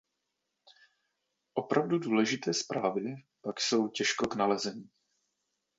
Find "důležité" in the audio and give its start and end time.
1.99-2.53